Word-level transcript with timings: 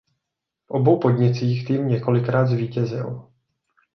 V 0.67 0.71
obou 0.71 0.99
podnicích 0.99 1.65
tým 1.67 1.87
několikrát 1.87 2.45
zvítězil. 2.47 3.31